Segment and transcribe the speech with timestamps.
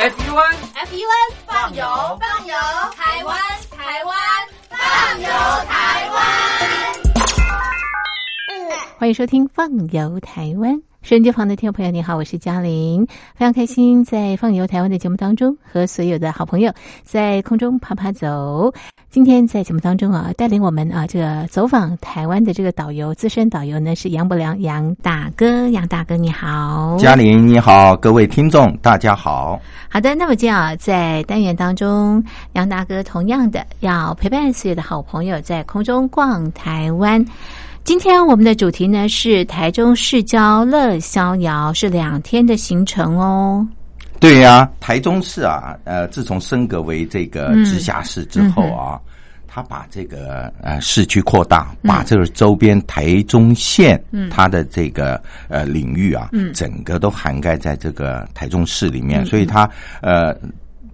[0.00, 1.84] FUN FUN 放油
[2.18, 2.56] 放油，
[2.96, 3.36] 台湾
[3.70, 4.16] 台湾
[4.70, 5.28] 放油
[5.68, 6.18] 台湾。
[8.96, 10.72] 欢迎收听《放游台湾》。
[11.10, 13.04] 收音机旁的听众朋友，你好，我是嘉玲，
[13.34, 16.72] 非常开心在《放游台湾》的节目当中和所有的好朋友
[17.02, 18.72] 在空中爬爬走。
[19.10, 29.60] 今天在节目当中啊，带领我们啊这个走访台湾的这个导游，资深导游呢是杨伯良杨大哥，杨大哥你好，嘉玲你好，各位听众大家好。
[29.88, 32.22] 好的，那么这样啊，在单元当中，
[32.52, 37.26] 杨大哥同样的要陪伴所有的好朋友在空中逛台湾。
[37.82, 43.66] 今天我们的主题呢是台中市郊乐逍遥，是两天的行程哦。
[44.20, 49.00] 对呀，台中市啊，呃，自从升格为这个直辖市之后啊，
[49.48, 54.28] 他把这个呃市区扩大，把这个周边台中县嗯。
[54.30, 56.52] 它的这个呃领域啊，嗯。
[56.52, 59.68] 整个都涵盖在这个台中市里面，所以它
[60.02, 60.36] 呃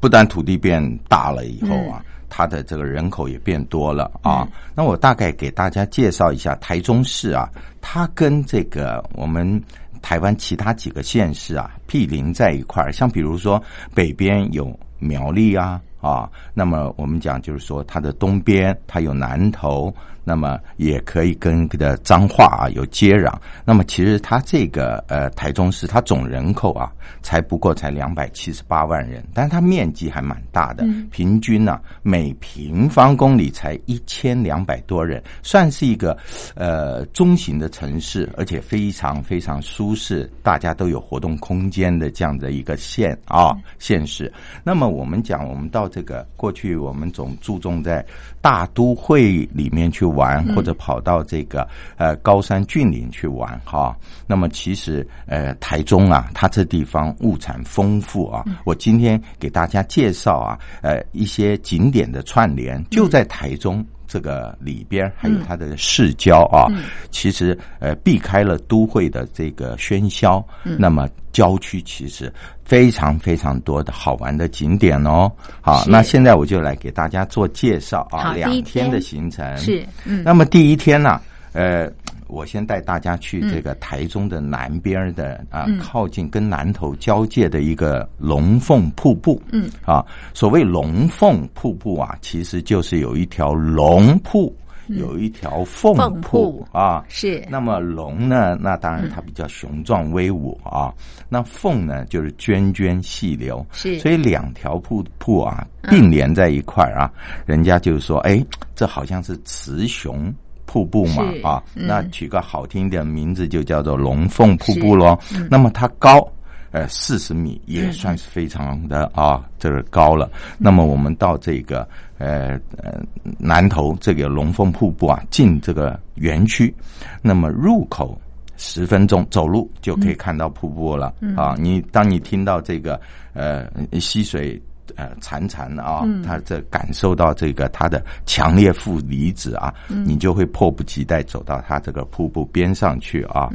[0.00, 2.02] 不但土地变大了以后啊。
[2.36, 7.48] 它的这个人口也变多了啊，那我大概给大家介绍一下台中市啊，
[7.80, 9.58] 它跟这个我们
[10.02, 13.62] 台湾其他几个县市啊毗邻在一块儿，像比如说
[13.94, 19.90] 北边有苗栗啊啊，那么我们讲就是说它的东边它有南投。
[20.28, 23.32] 那么也可以跟的彰化啊有接壤。
[23.64, 26.90] 那么其实它这个呃台中市，它总人口啊
[27.22, 36.18] 才不过才两百七十八万人，但是它面积还蛮大的，平均呢每平方公里才一千两百多人，算是一个
[36.56, 44.32] 呃中型的城市，而且非常非常舒适，大家都有活动空间的这样的一个县啊县市。
[44.64, 48.04] 那么我们讲，我们到这个过去，我们总注重在
[48.40, 50.04] 大都会里面去。
[50.16, 58.44] 玩或者跑到这个呃高山峻岭去玩哈，那么其实呃台中啊，它这地方物产丰富啊。
[58.64, 66.66] 我今天给大家介绍啊，呃一些景点的串联就在台中这个里边，还有它的市郊啊。
[67.10, 70.44] 其实呃避开了都会的这个喧嚣，
[70.78, 72.32] 那么郊区其实
[72.64, 75.30] 非常非常多的好玩的景点哦。
[75.60, 79.86] 好，那现在我就来给大家做介绍啊，两天的行程是。
[80.24, 81.20] 那么第一天呢，
[81.52, 81.90] 呃，
[82.28, 89.40] 我先带大家去这个台中的南边的啊，靠近跟南头交界的一个龙凤瀑布。
[89.52, 90.04] 嗯，啊，
[90.34, 94.54] 所谓龙凤瀑布啊，其实就是有一条龙瀑，
[94.88, 97.04] 有一条凤瀑啊。
[97.08, 97.44] 是。
[97.48, 100.92] 那么龙呢，那当然它比较雄壮威武啊。
[101.28, 103.64] 那凤呢，就是涓涓细流。
[103.72, 103.98] 是。
[103.98, 107.10] 所以两条瀑布啊并联在一块儿啊，
[107.44, 108.44] 人家就是说，哎。
[108.78, 110.30] 这好像是雌雄
[110.66, 115.18] 瀑布嘛啊，那取个好听一点名字就叫做龙凤瀑布喽。
[115.50, 116.26] 那么它高
[116.72, 120.30] 呃四十米，也算是非常的啊，这个高了。
[120.58, 121.88] 那么我们到这个
[122.18, 123.00] 呃呃
[123.38, 126.74] 南头这个龙凤瀑布啊，进这个园区，
[127.22, 128.20] 那么入口
[128.56, 131.54] 十分钟走路就可以看到瀑布了啊。
[131.58, 133.00] 你当你听到这个
[133.32, 133.66] 呃
[134.00, 134.60] 溪水。
[134.94, 143.50] 呃，潺潺啊，他这感受到这个它的强烈负离子啊，你就会迫不及待走到它这个瀑布边上去啊。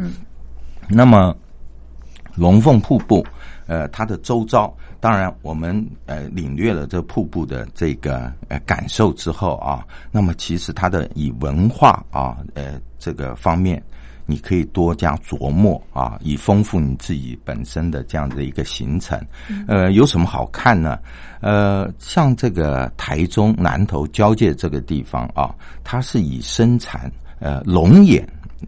[0.89, 1.35] 那么
[2.35, 3.25] 龙凤瀑布，
[3.67, 13.81] 呃，它的周遭，当然我们呃领略了这瀑布的这个呃感受之后啊，那么其实它的以文化啊，呃这个方面。
[14.25, 19.19] 你可以多加琢磨啊，以丰富你自己本身的这样的一个行程。
[19.67, 20.97] 呃，有什么好看呢？
[21.41, 28.27] 呃，像这个台中南投交界这个地方啊，它是以生产呃龙眼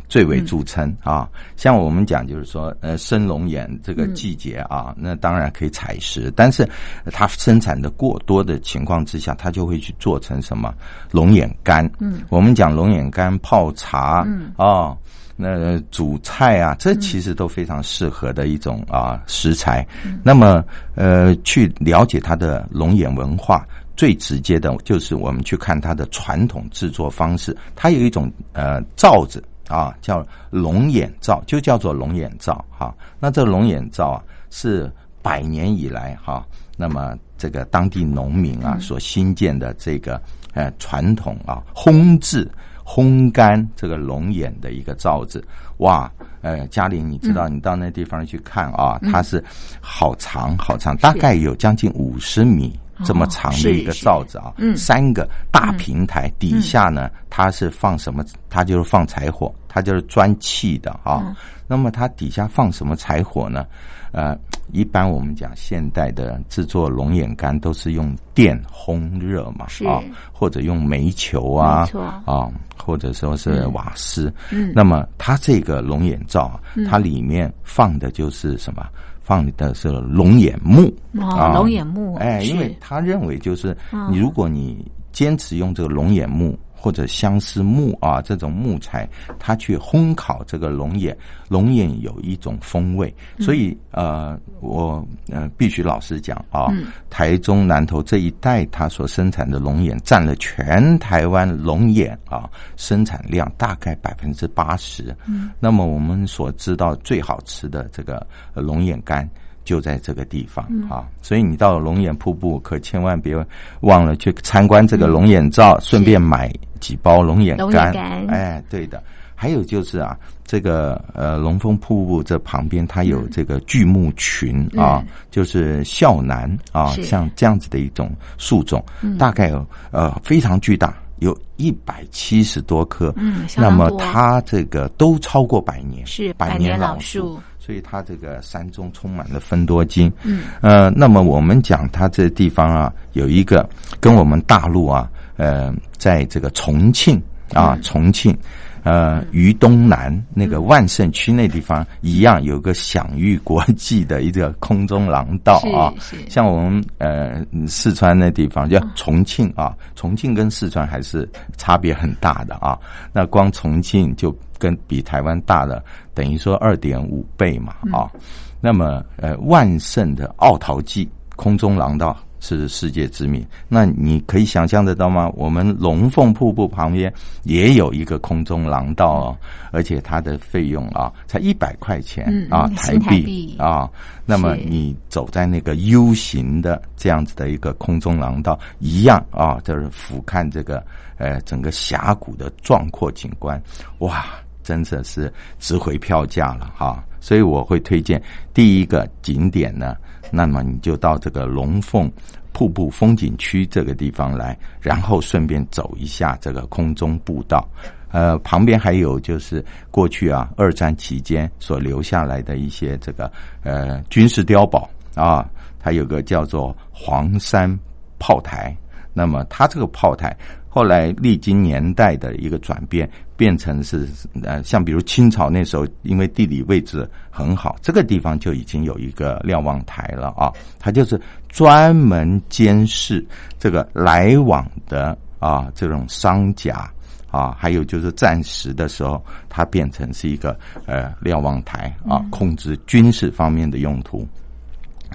[0.09, 1.29] 最为著称啊。
[1.55, 6.67] 像我们讲就是说，呃，生龙眼这个季节啊，那当然可以采食，但是
[7.11, 10.73] 它生产的过多的情况之下，它就会去做成什么
[11.11, 11.87] 龙眼干。
[11.99, 14.97] 嗯，我们讲龙眼干泡茶，嗯啊。
[15.35, 19.85] 那煮菜啊，这其实都非常适合的一种啊食材。
[20.23, 23.65] 那么，呃，去了解它的龙眼文化，
[23.97, 27.55] 最直接的就是我们去看它的传统制作方式。
[27.75, 32.93] 它有一种呃罩子啊，叫龙眼罩，就叫做龙眼罩哈。
[33.19, 34.91] 那这龙眼罩啊，是
[35.23, 36.45] 百年以来哈，
[36.77, 40.21] 那么这个当地农民啊所新建的这个
[40.53, 42.47] 呃传统啊烘制。
[42.85, 45.43] 烘干这个龙眼的一个罩子，
[45.77, 49.43] 哇，呃，嘉玲，你知道，你到那地方去看啊，它是
[49.81, 58.23] 好长好长，大概有将近五十米这么长的一个罩子啊，三个大平台底下呢，它是放什么？
[58.49, 61.35] 它就是放柴火，它就是钻气的啊。
[61.67, 63.65] 那么它底下放什么柴火呢？
[64.11, 64.37] 呃，
[64.71, 69.97] 一般我们讲现代的制作龙眼干都是用电烘热嘛，啊，
[70.31, 71.87] 或者用煤球啊，
[72.25, 72.47] 啊，
[72.77, 74.31] 或者说是瓦斯。
[74.51, 78.85] 嗯，那么它这个龙眼罩，它里面放的就是什么？
[79.23, 82.15] 放的是龙眼木啊，龙眼木。
[82.17, 83.75] 哎，因为他认为就是
[84.11, 86.55] 你，如果你坚持用这个龙眼木。
[86.83, 89.07] 或者相思木啊，这种木材，
[89.39, 95.01] 它去烘烤这个龙眼，龙眼有一种风味，所以呃，我
[95.31, 96.67] 呃必须老实讲啊，
[97.09, 105.15] 台中南投这一带，它所生产的龙眼占了全台湾龙眼啊生产量大概百分之八十。
[105.25, 109.25] 嗯，那么我们所知道最好吃的这个龙眼干。
[109.65, 113.33] 就在这个地方啊，所以你到龙眼瀑布，可千万别
[113.79, 116.53] 忘了去参观这个龙眼罩，顺便买
[116.83, 117.93] 几包龙眼干。
[118.27, 119.01] 哎，对的。
[119.35, 128.81] 还有就是啊，这个呃龙峰瀑布这旁边，它有这个巨木群啊，就是孝南啊，像这样子的一种树种，
[129.17, 133.13] 大概有呃非常巨大，有一百七十多棵。
[133.17, 137.37] 嗯，那么它这个都超过百年，是百年老树。
[137.65, 140.11] 所以它这个山中充满了分多金。
[140.23, 143.67] 嗯，呃，那么我们讲它这地方啊，有一个
[144.01, 147.21] 跟我们大陆啊，呃，在这个重庆
[147.53, 148.37] 啊，重庆。
[148.83, 155.87] 呃，渝东南那个万盛区那地方一样，有个享誉国际的一个空中廊道啊。
[156.27, 161.25] 像我们呃四川那地方叫重庆啊，重庆跟四川还是
[161.55, 162.77] 差别很大的啊。
[163.13, 165.81] 那光重庆就跟比台湾大了，
[166.13, 168.11] 等于说二点五倍嘛啊。
[168.59, 172.17] 那么呃万盛的奥陶纪空中廊道。
[172.43, 175.31] 是世界知名，那你可以想象得到吗？
[175.33, 177.11] 我们龙凤瀑布旁边
[177.43, 179.37] 也有一个空中廊道哦，
[179.71, 183.89] 而且它的费用啊才一百块钱啊台币啊。
[184.25, 190.85] 那么你走在那个 U 型的这样子的一个空中廊道，一样啊，就是俯瞰这个
[191.17, 193.61] 呃整个峡谷的壮阔景观，
[193.99, 194.25] 哇，
[194.63, 197.01] 真的是值回票价了哈。
[197.23, 198.21] 所以我会推荐
[198.53, 199.95] 第一个景点呢。
[200.29, 202.11] 那么你就到这个龙凤
[202.51, 207.65] 瀑布风景区这个地方来，然后顺便走一下这个空中步道。
[208.11, 213.31] 呃，旁边还有就是过去啊二战期间所留下来的一些这个
[213.63, 215.49] 呃军事碉堡啊，
[215.79, 217.79] 它有个叫做黄山
[218.19, 218.75] 炮台。
[219.13, 220.35] 那么它这个炮台。
[220.67, 223.07] 后来历经年代的一个转变，
[223.37, 224.09] 变成是
[224.41, 233.23] 呃，像比如清朝那时候，因为地理位置很好，这个地方就已经有一个瞭望台了啊，它就是专门监视
[233.59, 236.91] 这个来往的啊这种商贾
[237.29, 240.57] 啊，还有就是战时的时候，它变成是一个
[240.87, 244.27] 呃瞭望台啊，控制军事方面的用途。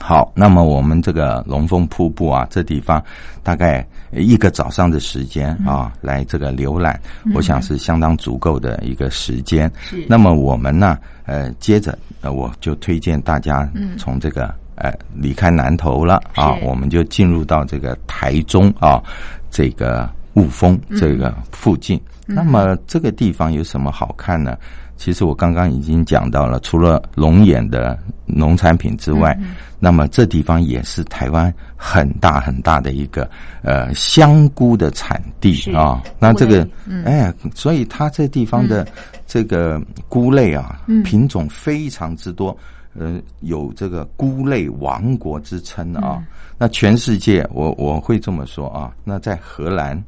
[0.01, 3.03] 好，那么我们这个龙凤瀑布啊，这地方
[3.43, 6.99] 大概一个早上的时间啊，来这个浏览，
[7.35, 9.71] 我想是相当足够的一个时间。
[9.81, 19.03] 是，那么我们呢，呃，接着呃，我就推荐大家从这个呃离开南头了啊，我们就进入到这个台中啊，
[19.51, 22.01] 这个雾峰这个附近。
[22.31, 24.57] 那么这个地方有什么好看呢？
[24.99, 27.97] 其实我刚刚已经讲到了，除了龙眼的
[28.27, 29.39] 农产品之外，
[29.79, 33.31] 那么这地方也是台湾很大很大的一个
[33.63, 36.03] 呃香菇的产地啊。
[36.19, 36.69] 那这个
[37.05, 38.87] 哎，所以它这地方的
[39.25, 42.55] 这个菇类啊，品种非常之多，
[42.99, 46.21] 呃，有这个菇类王国之称啊。
[46.59, 50.03] 那全世界，我我会这么说啊，那在荷兰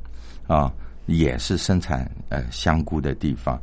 [0.48, 0.70] 啊，
[1.06, 3.56] 也是生产呃香菇的地方。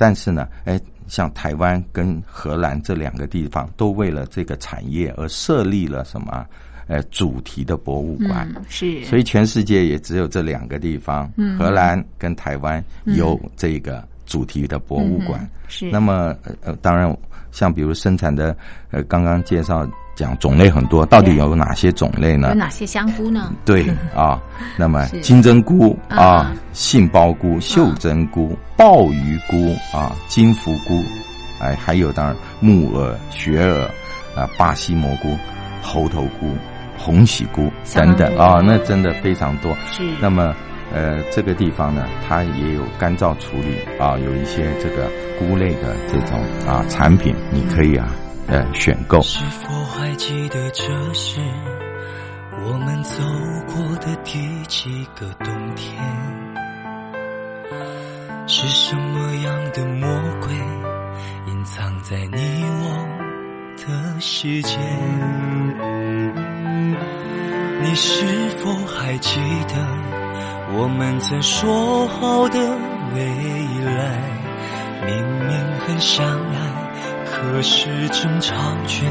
[0.00, 6.46] 但是呢，哎，像台湾跟荷兰这两个地方，都为了这个产业而设立了什么？
[6.86, 15.48] 呃，主题的博物馆是，所以全世界也只有这两个地方，荷兰跟台湾有这个主题的博物馆。
[15.68, 17.14] 是，那么呃，当然
[17.52, 18.56] 像比如生产的，
[18.90, 19.86] 呃，刚刚介绍。
[20.20, 22.48] 讲种类很多，到底有哪些种类呢？
[22.50, 23.52] 有哪些香菇呢？
[23.64, 24.38] 对 啊，
[24.76, 31.02] 那么金针菇啊、杏鲍菇、袖珍菇、鲍鱼菇啊、金福菇，
[31.60, 33.80] 哎，还有当然木耳、雪耳
[34.36, 35.34] 啊、巴西蘑菇、
[35.80, 36.54] 猴头菇、
[36.98, 39.74] 红喜菇等等啊，那真的非常多。
[39.90, 40.02] 是。
[40.20, 40.54] 那么
[40.92, 45.08] 呃，这个地方呢，它也有干燥处理啊，有一些这个
[45.38, 48.08] 菇类的这种啊产品，你可以啊。
[48.50, 49.20] 呃，选购。
[49.22, 50.82] 是否还记得这
[51.14, 51.40] 是
[52.66, 53.22] 我们走
[53.68, 55.96] 过的第几个冬天，
[58.48, 60.08] 是什么样的魔
[60.40, 60.52] 鬼
[61.46, 63.06] 隐藏在你我
[63.76, 64.76] 的世界？
[67.82, 68.26] 你是
[68.58, 69.38] 否还记
[69.68, 69.74] 得
[70.76, 72.58] 我们曾说好的
[73.14, 73.24] 未
[73.94, 74.20] 来？
[75.06, 75.16] 明
[75.46, 76.58] 明很相爱，
[77.40, 78.54] 可是争吵
[78.86, 79.06] 却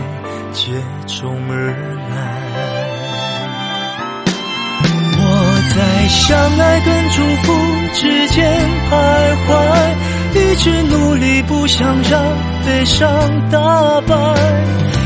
[0.52, 0.72] 接
[1.08, 1.74] 踵而
[2.10, 2.16] 来。
[5.22, 5.24] 我
[5.76, 7.48] 在相爱跟祝福
[7.94, 8.38] 之间
[8.90, 8.94] 徘
[9.46, 9.50] 徊，
[10.36, 12.22] 一直努力不想让
[12.66, 13.08] 悲伤
[13.50, 13.58] 打
[14.02, 14.16] 败，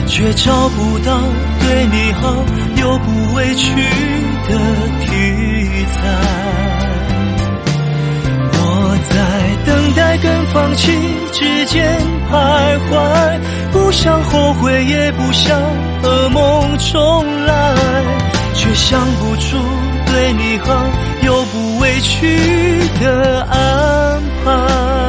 [0.07, 1.17] 却找不到
[1.59, 3.63] 对你好又不委屈
[4.47, 4.49] 的
[4.99, 5.07] 题
[5.93, 5.97] 材。
[8.55, 8.61] 我
[9.09, 9.15] 在
[9.65, 10.91] 等待跟放弃
[11.31, 11.81] 之间
[12.33, 13.39] 徘徊，
[13.71, 15.61] 不想后悔也不想
[16.01, 17.75] 噩梦重来，
[18.55, 19.57] 却想不出。
[20.07, 20.83] 对你好
[21.21, 25.02] 又不委屈的安排。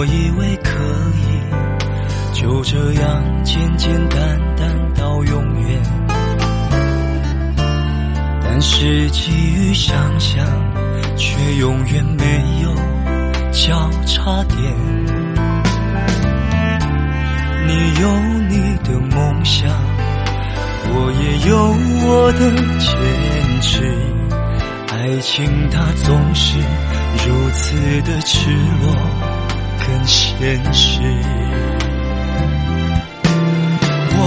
[0.00, 0.72] 我以为可
[1.14, 5.82] 以就这样简简单单到永远
[8.42, 10.42] 但是基于想象
[11.18, 12.74] 却永远没有
[13.52, 14.58] 交叉点。
[17.66, 19.70] 你有你的梦想
[20.94, 21.76] 我也有
[22.06, 23.84] 我的坚持
[24.94, 27.76] 爱情它总是如此
[28.10, 28.48] 的赤
[28.80, 29.29] 裸。
[29.86, 31.00] 更现实，
[34.12, 34.20] 我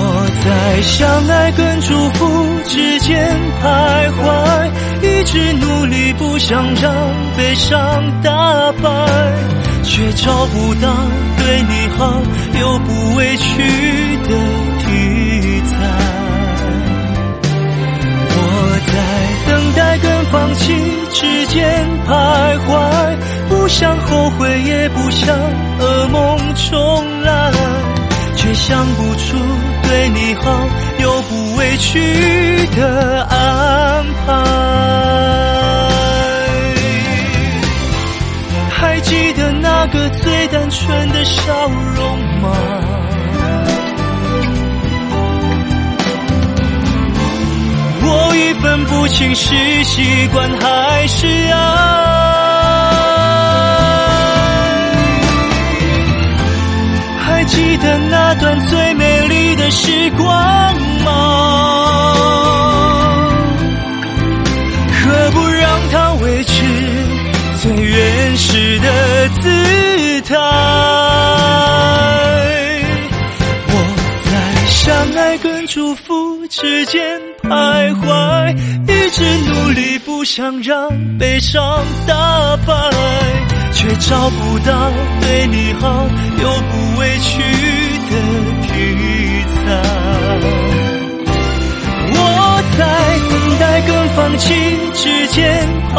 [0.43, 2.23] 在相爱跟祝福
[2.65, 4.21] 之间徘徊，
[5.01, 6.93] 一直努力不想让
[7.37, 8.89] 悲伤打败，
[9.83, 10.89] 却找不到
[11.37, 12.21] 对你好
[12.59, 13.51] 又不委屈
[14.17, 14.29] 的
[14.79, 15.71] 题材。
[18.35, 18.37] 我
[18.87, 18.93] 在
[19.51, 20.73] 等待跟放弃
[21.13, 22.11] 之间徘
[22.67, 22.82] 徊。
[23.73, 25.35] 想后悔也不想
[25.79, 27.51] 噩梦重来，
[28.35, 29.35] 却想不出
[29.81, 34.31] 对你好又不委屈的安排。
[38.69, 41.41] 还记得那个最单纯的笑
[41.95, 42.51] 容吗？
[48.05, 52.12] 我已分不清是习惯还是爱。
[57.73, 60.27] 记得那段最美丽的时光
[61.03, 61.09] 吗？
[64.93, 66.63] 何不让它维持？
[67.63, 70.35] 最原始的姿态，
[73.69, 73.73] 我
[74.23, 74.31] 在
[74.67, 78.55] 相爱跟祝福之间徘徊，
[78.87, 82.73] 一直努力不想让悲伤打败，
[83.73, 86.07] 却找不到对你好
[86.41, 87.41] 又不委屈
[88.09, 88.11] 的
[88.61, 88.69] 题
[89.53, 89.57] 材。
[92.15, 92.17] 我
[92.77, 92.79] 在
[93.29, 94.45] 等待跟放弃
[94.93, 95.95] 之间徘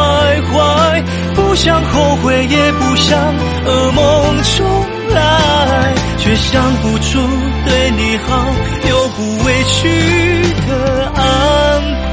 [0.51, 0.55] 徊，
[1.35, 3.35] 不想后悔，也不想
[3.67, 4.65] 噩梦重
[5.11, 7.19] 来，却想不出
[7.67, 8.47] 对你好
[8.89, 9.89] 又不委屈
[10.67, 10.71] 的
[11.15, 11.21] 安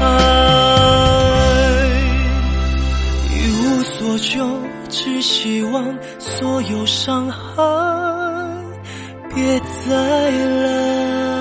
[3.34, 4.61] 一无所求，
[5.04, 8.64] 只希望所有伤痕
[9.34, 11.31] 别再来。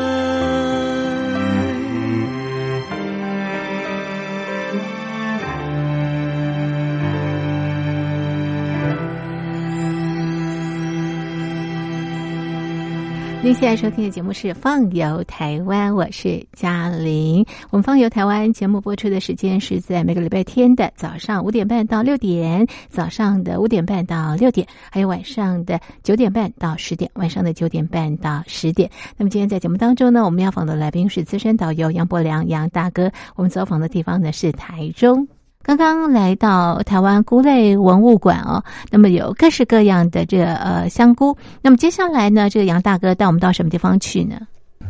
[13.44, 17.44] 您现在收听的节目是《放游台湾》，我是嘉玲。
[17.72, 28.88] 我们《放游台湾》节目播出的时间是在每个礼拜天的早上五点半到六点，早上的五点半到六点，还有晚上的九点半到十点，晚上的九点半到十点。
[29.18, 33.12] 那么今天在节目当中呢，我们要访的来宾是资深导游杨伯良杨大哥。
[33.36, 35.28] 我们走访的地方呢是台中。
[35.64, 41.38] 刚刚来到台湾菇类文物馆哦，那么有各式各样的这个呃香菇。
[41.62, 44.40] 那么接下来呢，这个杨大哥带我们到什么地方去呢？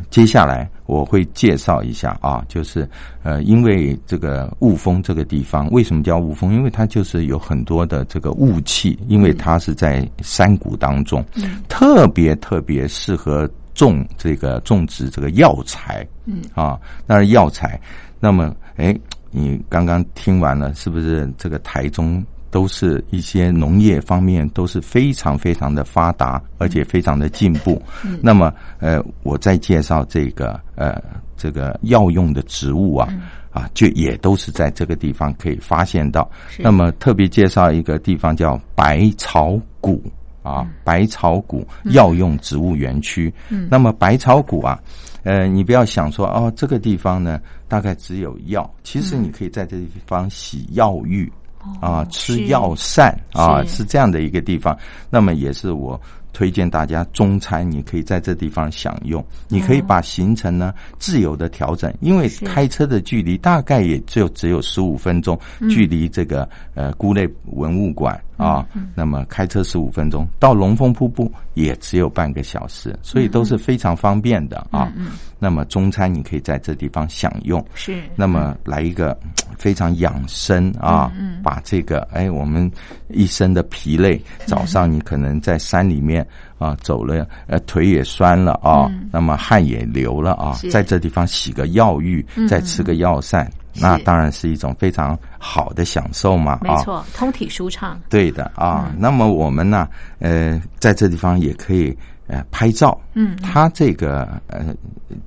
[0.09, 2.89] 接下来我会介绍一下啊，就是
[3.23, 6.53] 呃，因为这个雾峰这个地方为什么叫雾峰？
[6.53, 11.23] 因为它就是有很多的这个雾气，因为它是在山谷当中，
[11.69, 16.05] 特别特别适合种这个种植这个药材。
[16.25, 17.79] 嗯啊，那是药材。
[18.19, 18.95] 那么，哎，
[19.31, 22.23] 你刚刚听完了，是不是这个台中？
[22.51, 27.81] 都是一些农业方面都是非常非常的发达，而且非常的进步。
[28.21, 31.01] 那么，呃，我再介绍这个呃
[31.37, 33.07] 这个药用的植物啊，
[33.51, 36.29] 啊，就也都是在这个地方可以发现到。
[36.59, 40.03] 那么，特别介绍一个地方叫百草谷
[40.43, 43.33] 啊，百草谷药用植物园区。
[43.69, 44.77] 那么，百草谷啊，
[45.23, 51.31] 呃，你不要想说哦，这个地方呢，大概只有药，其实你可以在这地方洗药浴。
[51.79, 54.75] 啊，吃药膳啊，是这样的一个地方。
[55.11, 55.99] 那么也是我。
[56.33, 59.21] 推荐大家中餐，你可以在这地方享用。
[59.49, 65.37] 你可以把行程呢自由的调整，因为开车的距离大概也就只有十五分钟，
[65.69, 74.91] 距离这个呃菇类文物馆啊，那么开车十五分钟到龙凤瀑布也只有半个小时，所以都是非常方便的啊。
[75.39, 78.01] 那么中餐你可以在这地方享用，是。
[78.15, 79.17] 那么来一个
[79.57, 81.11] 非常养生啊，
[81.43, 82.71] 把这个哎我们
[83.09, 86.25] 一身的疲累，早上你可能在山里面。
[86.61, 96.59] 啊，走了，呃，腿也酸了啊，那么汗也流了啊，在这地方洗个药浴，再吃个药膳，那当然是一种非常好的享受嘛。
[96.61, 97.99] 没错，通体舒畅。
[98.09, 99.87] 对的啊，那么我们呢，
[100.19, 101.97] 呃，在这地方也可以。
[102.31, 104.73] 呃，拍照，嗯，它这个呃，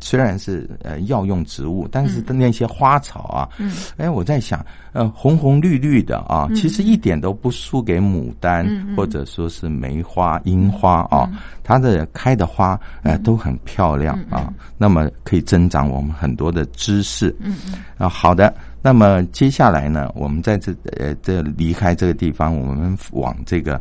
[0.00, 11.28] 虽然是呃药用植物，但是的那些花草啊，嗯，哎，我在想，呃，红红绿绿的啊，其实一点都不输给牡丹或者说是梅花、樱花啊，
[11.62, 23.78] 它的开的花呃都很漂亮啊，那么可以增长我们很多的知识，嗯嗯，啊，好的，那么接下来呢，我们在这呃这离开这个地方，我们往这个。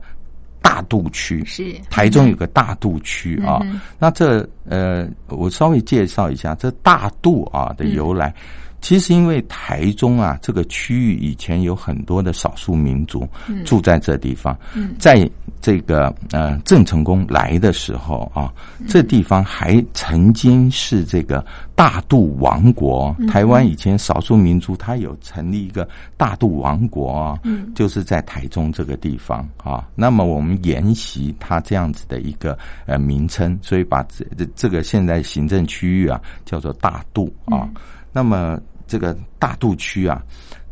[0.63, 1.75] 大肚区是。
[1.91, 3.61] 台中有个大肚区啊，
[3.99, 8.33] 那这呃，我稍微介绍一下这大肚啊的由来。
[8.81, 13.25] 其实，因为台中啊这个区域以前有很多的少数民族
[13.63, 14.57] 住在这地方，
[14.99, 15.29] 在
[15.63, 18.53] 这个呃郑成功来的时候啊，
[18.85, 23.15] 这地方还曾经是这个大渡王国。
[23.29, 27.39] 台湾以前少数民族他有成立一个大渡王国啊，
[27.73, 29.87] 就是在台中这个地方啊。
[29.95, 34.25] 那么我们沿袭它这样子的一个呃名称，所以把这
[34.57, 37.69] 这个现在行政区域啊叫做大渡啊。
[38.11, 40.21] 那么这个大渡区啊，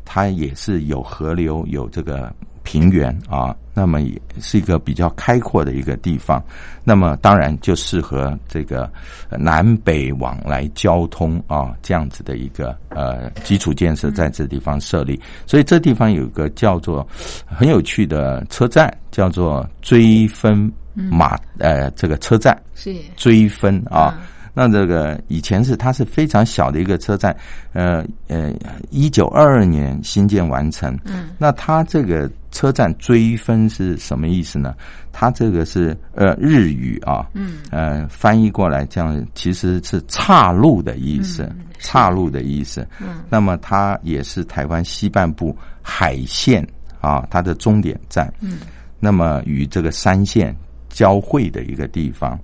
[0.04, 2.30] 它也是有河流，有这个
[2.64, 6.44] 平原啊，那么也是一个比较开阔的一个地方。
[6.84, 8.92] 那么当然就适合这个
[9.30, 15.20] 南北往来交通啊，这样子的一个呃基础建设在这地方设立。
[15.46, 17.08] 所以这地方有个叫做
[17.46, 24.20] 很有趣的车站，叫做追分马呃这个车站是追分啊。
[24.54, 27.34] 那这个以前是它是非常小的一个车站，
[27.72, 28.54] 呃呃，
[28.90, 30.94] 一九二二年新建完成。
[31.06, 34.76] 嗯，那它这个车站追分是什么意思呢？
[35.12, 42.88] 它这个是呃日语啊，嗯，呃翻译过来这样其实是岔路的意思，岔路的意思。
[43.00, 46.66] 嗯，那么它也是台湾西半部海线
[47.00, 48.32] 啊，它的终点站。
[48.42, 48.60] 嗯，
[49.00, 50.56] 那么与这个山线
[50.90, 52.40] 交汇的一个地方。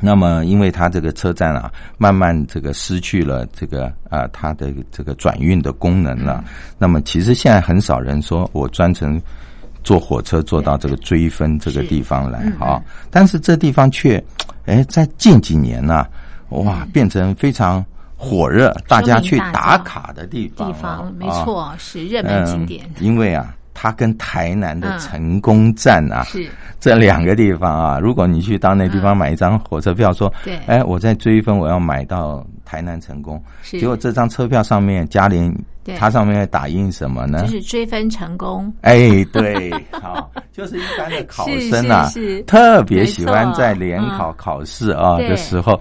[0.00, 6.44] 那么，因为它这个车站啊，慢慢这个失去了这个啊，它的这个转运的功能了。
[6.78, 9.20] 那么，其实现在很少人说我专程
[9.82, 12.80] 坐火车坐到这个追分这个地方来啊。
[13.10, 14.22] 但是这地方却，
[14.66, 16.06] 哎，在近几年呢，
[16.50, 17.84] 哇，变成非常
[18.16, 20.72] 火热，大家去打卡的地方。
[20.72, 22.88] 地方没错，是热门景点。
[23.00, 23.54] 因为啊。
[23.80, 26.48] 它跟台南的成功站啊，是。
[26.80, 28.00] 这两个地方啊。
[28.00, 35.56] 如果你去到那地方买一张火车票，说，对，哎，我在追分，我要买到台南成功，结果这张车票上面嘉玲，
[35.96, 37.42] 它上面打印什么呢？
[37.42, 38.72] 就是追分成功。
[38.80, 42.10] 哎，对，好， 就是一般的考生啊，
[42.48, 45.80] 特别喜欢在联考考试啊的时候。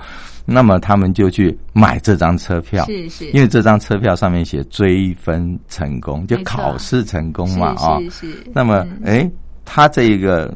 [0.49, 7.99] 那么他们就去买这张车票，是是，因为这张车票上面写追分成功，就考试成功嘛啊。
[8.03, 8.43] 是是。
[8.53, 9.29] 那么，哎，
[9.65, 10.49] 他这一个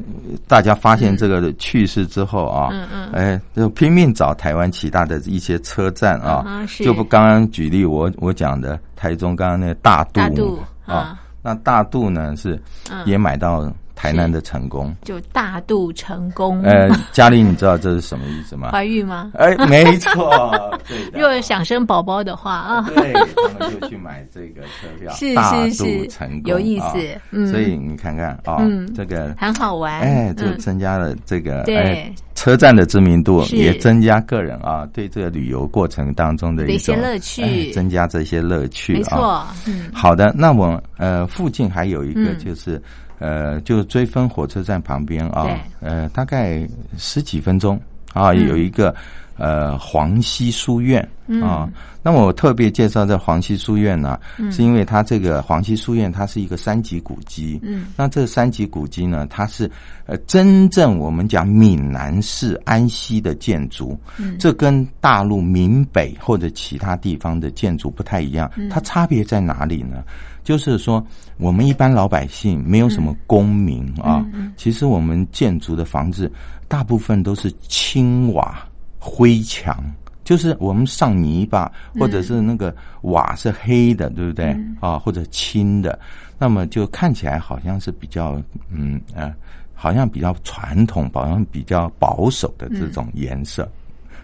[0.48, 10.58] 大家发现这个趣事之后啊，嗯嗯，哎，就拼命找台湾其他的一些车站啊，就不刚刚举例我我讲的台中刚刚那个大渡。
[10.86, 11.20] 啊。
[11.44, 12.58] 那大肚呢是
[13.04, 13.70] 也买到。
[14.02, 16.60] 台南的成功就大度成功。
[16.64, 18.72] 呃，嘉玲，你知道这是什么意思吗？
[18.72, 19.30] 怀孕吗？
[19.34, 20.50] 哎，没错。
[20.88, 21.20] 对的。
[21.20, 25.12] 若想生宝宝的话啊，对，他们就去买这个车票。
[25.12, 25.36] 是
[25.70, 26.98] 是是，成功有意思。
[27.30, 28.58] 嗯，所以你看看啊，
[28.92, 30.00] 这个很好玩。
[30.00, 38.94] 哎，就增加了这个对车站的知名度，也增加个人啊对这个旅游过程当中的一些乐趣，增加这些乐趣。
[38.94, 39.46] 没错。
[39.64, 39.84] 嗯。
[39.94, 42.82] 好的，那我呃附近还有一个就是。
[43.22, 45.46] 呃，就追分火车站旁边啊，
[45.80, 47.80] 呃，大概十几分钟
[48.12, 48.92] 啊，有一个
[49.36, 51.00] 呃黄溪书院
[51.40, 51.70] 啊。
[52.02, 54.18] 那么我特别介绍这黄溪书院呢，
[54.50, 57.60] 是因为它这个黄溪书院它是一个三级古迹。
[57.62, 59.70] 嗯，那这三级古迹呢，它是
[60.04, 63.96] 呃真正我们讲闽南式安溪的建筑。
[64.18, 68.50] 嗯，这跟大陆闽北或者其他地方的建筑不太一样。
[68.68, 70.02] 它差别在哪里呢？
[70.42, 71.06] 就是说，
[71.42, 74.24] 我们一般老百姓没有什么功名啊。
[74.56, 76.30] 其实我们建筑的房子
[76.68, 78.64] 大部分都是青瓦
[78.98, 79.84] 灰墙，
[80.22, 84.96] 就是我们上泥巴，或者是那个瓦是黑的，对不对啊？
[84.98, 85.98] 或者青的，
[86.38, 89.34] 那么就看起来好像是比较嗯呃，
[89.74, 93.68] 好像比较传统，好像比较保守的这种颜色。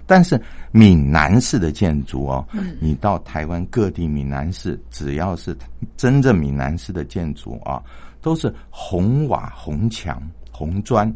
[0.09, 0.41] 但是
[0.73, 2.43] 闽南式的建筑哦，
[2.81, 5.55] 你到台湾各地闽南式，只要是
[5.99, 7.83] 真正闽南式的建筑啊，
[8.23, 10.19] 都是红瓦、红墙、
[10.51, 11.13] 红砖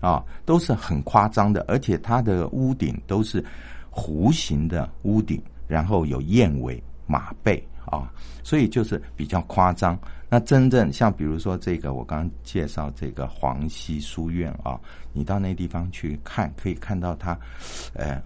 [0.00, 3.44] 啊，都是很夸张的，而且它的屋顶都是
[3.90, 8.08] 弧形的屋顶，然后有燕尾马背啊，
[8.44, 9.98] 所以就是比较夸张。
[10.28, 14.78] 那真正像比如说这个，我刚刚介绍这个黄溪书院啊。
[15.14, 17.36] 你到那地方去看，可以看到它，
[17.94, 18.22] 呃，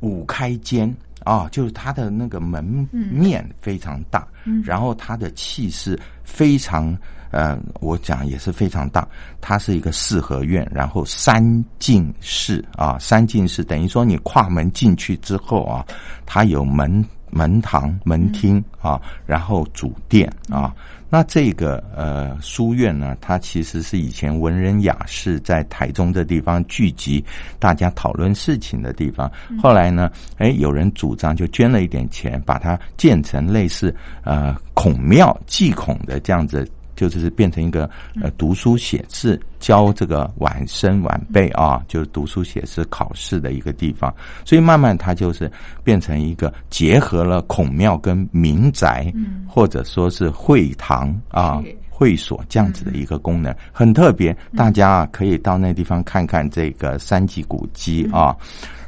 [0.00, 2.62] 五开间啊，就是它的那个门
[2.92, 4.28] 面非常大，
[4.62, 6.94] 然后它的气势非常，
[7.30, 9.08] 呃，我讲也是非常大。
[9.40, 11.42] 它是一个四合院，然后三
[11.78, 15.86] 进室啊，三进室等于说你跨门进去之后啊，
[16.26, 20.74] 它有门门堂门厅啊，然后主殿啊。
[21.10, 27.22] 那这个呃书院呢，它其实是以前文人雅士在台中这地方聚集，
[27.58, 29.30] 大家讨论事情的地方。
[29.60, 36.66] 后来呢，哎，有人主张就捐了一点钱，把它建成类似呃孔庙祭孔的这样子。
[37.08, 37.88] 就是变成一个
[38.20, 45.50] 呃读书写字教这个晚生晚辈啊，就是读书写字考试的一个地方，所以慢慢它就是
[45.82, 49.12] 变成一个结合了孔庙跟民宅，
[49.48, 54.36] 或者说是会堂啊会所这样子的一个功能，很特别。
[54.56, 58.36] 大家啊可以到那地方看看这个三级古迹啊，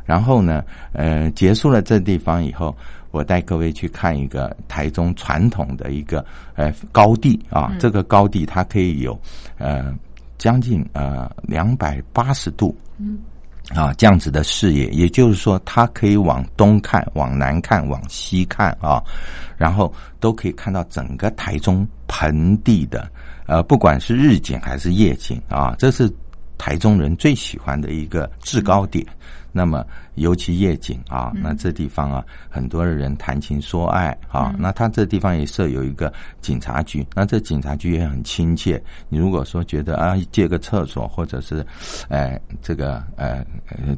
[0.05, 2.77] 然后呢，呃，结束了这地方以后。
[3.13, 9.17] 我带各位去看一个台中传统的一个呃高地啊，这个高地它可以有
[9.59, 9.95] 呃
[10.37, 13.19] 将近呃两百八十度，嗯。
[13.73, 19.01] 啊这样子的视野，也就是说它可以往东看、往南看、往西看啊，
[19.57, 23.09] 然后都可以看到整个台中盆地的
[23.47, 26.13] 呃不管是日景还是夜景啊，这是
[26.63, 29.05] 台中人最喜欢的一个制高点。
[29.51, 34.55] 那么，尤其夜景啊，那这地方啊，很多的人谈情说爱啊。
[34.57, 38.81] 那他这地方也设有一个警察局，那这警察局也很亲切。
[39.09, 41.67] 你如果说觉得啊，借个厕所或者是，
[42.09, 43.45] 哎，这个呃，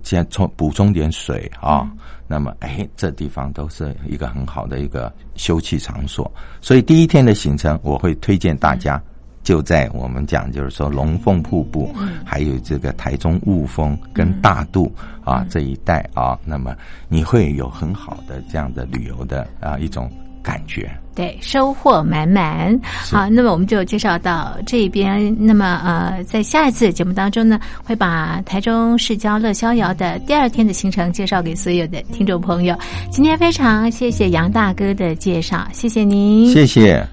[0.03, 1.92] 先充补充点水啊，
[2.27, 6.33] 那么哎，这地方都是一个很好的一个休憩场所。
[6.62, 9.00] 所以第一天的行程，我会推荐大家。
[9.44, 16.74] 就在我们讲，就是说龙凤瀑布，还有这个台中雾峰跟大肚啊这一带啊，那么
[17.09, 20.11] 你会有很好的这样的旅游的啊一种
[20.42, 22.78] 感觉，对，收获满满。
[22.83, 25.35] 好，那么我们就介绍到这边。
[25.38, 32.76] 那么呃，在下一次节目当中呢，会把台中市郊乐逍遥的第二天的行程介绍给所有的听众朋友。
[33.11, 37.07] 今天非常谢谢杨大哥的介绍，谢谢您，谢谢。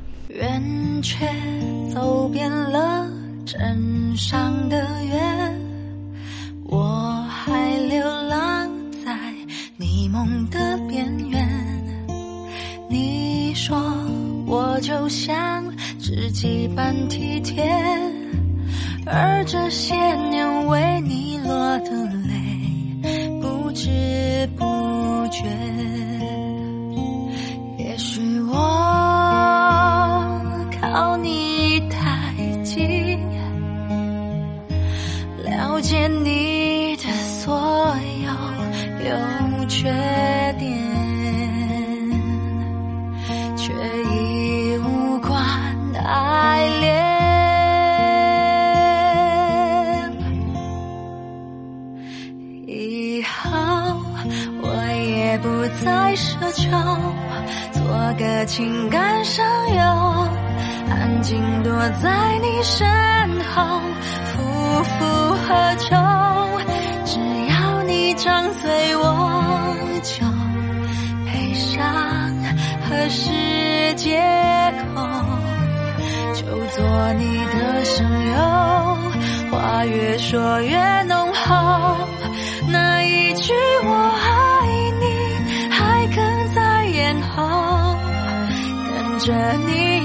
[1.94, 3.06] 走遍了
[3.46, 5.20] 镇上的月，
[6.64, 8.70] 我还流浪
[9.04, 9.12] 在
[9.76, 11.46] 你梦的边缘。
[12.90, 13.78] 你说
[14.48, 15.66] 我就像
[16.00, 17.62] 知己般体贴，
[19.06, 19.94] 而这些
[20.30, 21.92] 年为你落的
[22.28, 22.32] 泪，
[23.42, 23.90] 不知
[24.58, 24.64] 不
[25.30, 25.44] 觉。
[27.78, 28.54] 也许我
[30.80, 31.41] 靠你。
[35.92, 37.04] 见你的
[37.42, 37.54] 所
[38.24, 38.32] 有
[39.10, 39.12] 有
[39.68, 39.92] 缺
[40.58, 40.72] 点
[43.58, 43.74] 却
[44.16, 45.36] 已无关
[45.98, 46.88] 爱恋
[52.66, 53.52] 以后
[54.62, 55.50] 我也不
[55.84, 56.70] 再奢求
[57.74, 57.84] 做
[58.18, 59.82] 个情感上游
[60.90, 61.70] 安静躲
[62.02, 62.88] 在你身
[63.54, 63.82] 后
[64.24, 65.21] 浮浮
[65.52, 65.98] 何求？
[67.04, 69.04] 只要你张嘴，我
[70.02, 70.26] 就
[71.26, 71.78] 悲伤
[72.88, 73.30] 何时
[73.98, 74.18] 借
[74.96, 75.02] 口？
[76.34, 78.38] 就做你的声优，
[79.52, 81.98] 话越说越浓厚，
[82.70, 84.66] 那一句我爱
[85.02, 85.04] 你
[85.70, 86.16] 还哽
[86.56, 87.98] 在咽喉，
[88.88, 89.34] 跟着
[89.68, 90.01] 你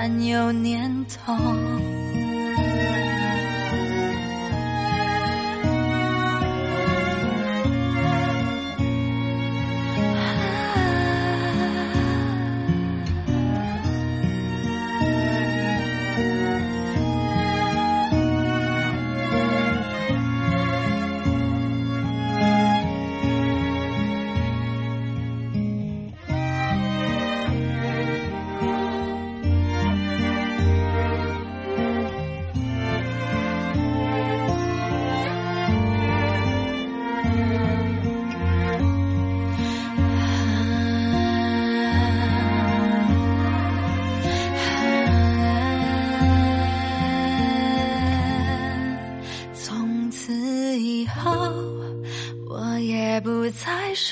[0.00, 1.34] 占有念头？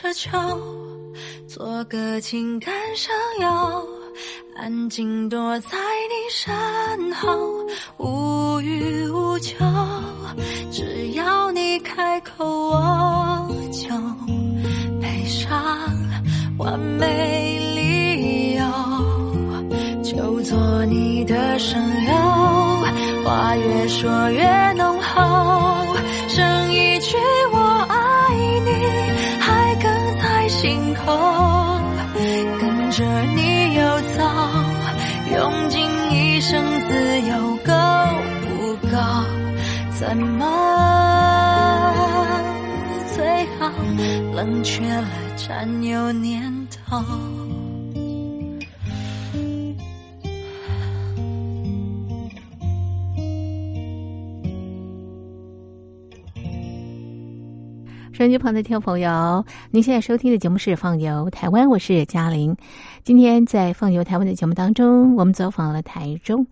[0.00, 0.30] 奢求
[1.48, 3.88] 做个情感上游，
[4.54, 9.56] 安静躲在你身后，无欲无求。
[10.70, 13.88] 只要你开口，我就
[15.00, 15.60] 配上
[16.58, 18.64] 完美理由。
[20.04, 22.14] 就做你的声优，
[23.24, 25.20] 话越说越浓厚，
[40.08, 41.94] 怎么
[43.14, 43.70] 最好
[44.34, 46.96] 冷却了占有念头？
[58.14, 62.56] 收音机旁的听众朋友，您现在收听的节目是《放游台湾》，我是嘉玲。
[63.04, 66.46] 今天在《放游台湾》的节目当中，我们走访了台中。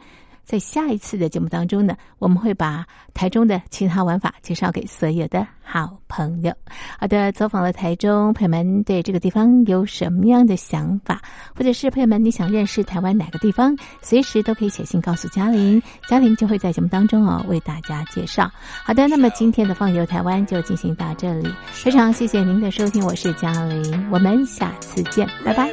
[0.46, 6.54] 在下一次的节目当中呢，我们会把台中的其他玩法介绍给所有的好朋友。
[6.98, 11.20] 好的，走访了台中，朋友们对这个地方有什么样的想法，
[11.56, 18.48] 或者是朋友们你想认识台湾哪个地方，随时都可以写信告诉嘉玲，嘉玲就会在节目当中哦为大家介绍。
[18.85, 25.68] 好的，那么今天的放游台湾就进行到这里，非常谢谢您的收听，我是嘉玲，我们下次见，拜拜。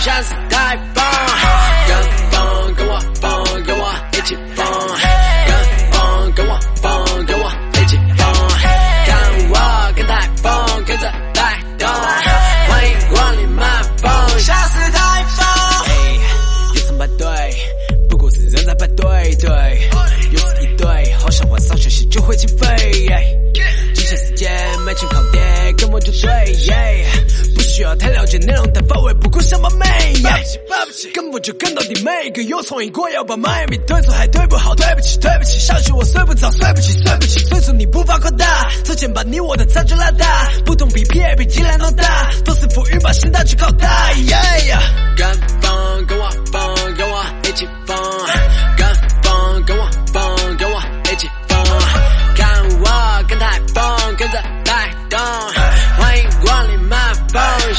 [0.00, 1.04] 像是台风。
[1.86, 1.96] 跟
[2.30, 4.66] 风，跟我疯，跟我一起疯。
[5.46, 5.54] 跟
[5.92, 8.26] 风，跟我疯，跟我一起疯。
[9.06, 9.10] 看
[9.50, 15.46] 我跟台风跟着带动，欢迎光临慢风，像是台风。
[16.74, 17.28] 有层排队，
[18.08, 19.90] 不过是人在排队，对，
[20.32, 22.66] 又是一对，好像晚上休息就会起飞。
[23.92, 24.50] 金钱时间，
[24.86, 26.54] 买钱靠点，跟我就对，
[27.70, 29.86] 需要太了解内容，但范围不够什么美，
[31.14, 44.10] 根本就跟到底，每个有创意过要把迈阿密对错还对不好，对不起，对不起，下去我睡不着，睡不起，睡不起，催促你步伐扩大，走前把你我的差距拉大，不懂比 P A 比尽量弄大，都是浮云把心态去搞大，
[45.16, 47.96] 跟风跟我疯，跟我一起疯，
[48.76, 48.86] 跟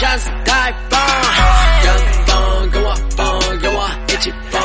[0.01, 0.99] 像是台风，
[1.83, 1.93] 跟
[2.25, 4.59] 风跟我疯，跟我一起疯，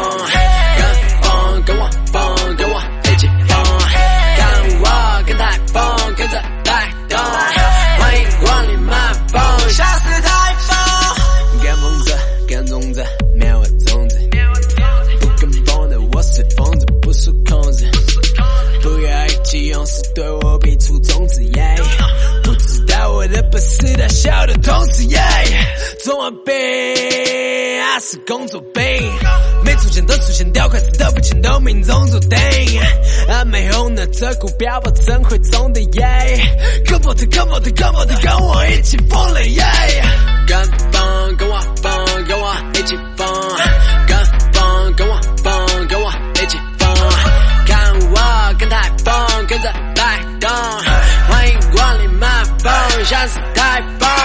[0.79, 0.87] 跟
[1.21, 3.63] 风跟我疯，跟我一起疯，
[4.39, 4.49] 看
[4.81, 11.63] 我跟台风跟着带动，欢迎光临慢风，像是台风。
[11.63, 12.19] 跟风者，
[12.49, 14.19] 跟踪者，灭我种子。
[15.21, 17.87] 不跟风的我是疯子，不受控制。
[18.83, 21.45] 不要意气用事，对我比出种子。
[21.45, 21.75] 耶，
[23.27, 25.05] 不知道我的本事，他笑的同时。
[25.05, 25.21] 耶，
[26.05, 26.55] 中二病，
[27.85, 28.83] 还是工作病？
[29.65, 32.39] 没出现都出现掉要快死的不请都命中注定。
[33.29, 36.41] 啊，没红的这股标炮怎会中的耶
[36.87, 39.65] ？Come on come on come on 跟我一起疯了耶！
[40.47, 40.63] 跟
[40.93, 43.27] 风跟我疯，跟我一起疯。
[53.09, 54.16] just died.